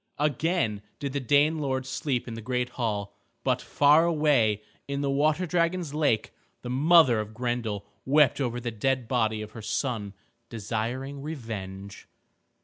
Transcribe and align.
Again 0.17 0.81
did 0.97 1.13
the 1.13 1.19
Dane 1.19 1.59
lords 1.59 1.87
sleep 1.87 2.27
in 2.27 2.33
the 2.33 2.41
great 2.41 2.69
hall, 2.69 3.13
but 3.43 3.61
far 3.61 4.03
away 4.05 4.63
in 4.87 5.01
the 5.01 5.11
water 5.11 5.45
dragons' 5.45 5.93
lake 5.93 6.33
the 6.63 6.71
mother 6.71 7.19
of 7.19 7.35
Grendel 7.35 7.85
wept 8.03 8.41
over 8.41 8.59
the 8.59 8.71
dead 8.71 9.07
body 9.07 9.43
of 9.43 9.51
her 9.51 9.61
son, 9.61 10.15
desiring 10.49 11.21
revenge. 11.21 12.07